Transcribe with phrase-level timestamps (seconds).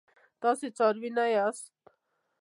[0.41, 1.65] تاسي څاروي نه یاست.